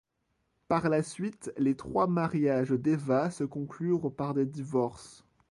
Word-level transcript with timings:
Par 0.67 0.89
la 0.89 1.03
suite, 1.03 1.51
les 1.59 1.75
trois 1.75 2.07
mariages 2.07 2.71
d'Eva 2.71 3.29
se 3.29 3.43
conclurent 3.43 4.11
par 4.11 4.33
des 4.33 4.47
divorces. 4.47 5.25